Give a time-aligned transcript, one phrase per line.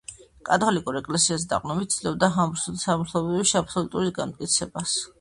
[0.47, 5.03] კათოლიკურ ეკლესიაზე დაყრდნობით ცდილობდა ჰაბსბურგთა სამფლობელოებში აბსოლუტიზმის განმტკიცებას.